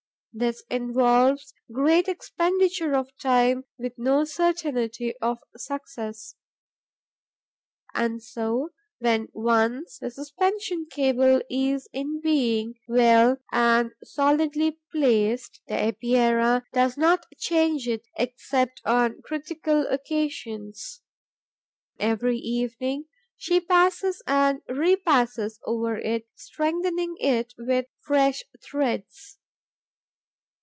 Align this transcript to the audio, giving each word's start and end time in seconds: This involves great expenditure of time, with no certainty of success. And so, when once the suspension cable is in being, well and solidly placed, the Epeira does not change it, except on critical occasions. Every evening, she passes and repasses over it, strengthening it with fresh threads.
This 0.33 0.63
involves 0.69 1.53
great 1.73 2.07
expenditure 2.07 2.95
of 2.95 3.09
time, 3.17 3.65
with 3.77 3.97
no 3.97 4.23
certainty 4.23 5.13
of 5.17 5.39
success. 5.57 6.35
And 7.93 8.23
so, 8.23 8.69
when 8.99 9.27
once 9.33 9.97
the 9.99 10.09
suspension 10.09 10.85
cable 10.89 11.41
is 11.49 11.89
in 11.91 12.21
being, 12.21 12.75
well 12.87 13.39
and 13.51 13.91
solidly 14.05 14.79
placed, 14.89 15.59
the 15.67 15.75
Epeira 15.87 16.63
does 16.71 16.95
not 16.97 17.25
change 17.37 17.85
it, 17.89 18.07
except 18.15 18.79
on 18.85 19.21
critical 19.21 19.85
occasions. 19.87 21.01
Every 21.99 22.37
evening, 22.37 23.03
she 23.35 23.59
passes 23.59 24.23
and 24.25 24.61
repasses 24.69 25.59
over 25.65 25.97
it, 25.97 26.25
strengthening 26.35 27.17
it 27.19 27.53
with 27.57 27.87
fresh 27.99 28.45
threads. 28.63 29.37